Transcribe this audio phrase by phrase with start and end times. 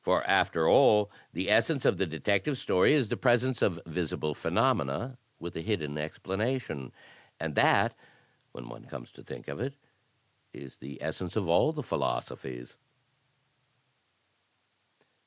[0.00, 5.18] For after all the essence of' the detective story is the presence of visible phenomena
[5.38, 6.92] with a hidden explanation.
[7.38, 7.94] And that,
[8.52, 9.74] when one comes to think of it,
[10.54, 12.78] is the essence of all the philosophies."